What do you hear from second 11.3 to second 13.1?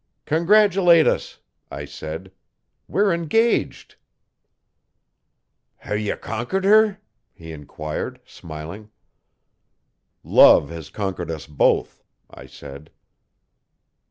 both,' I said.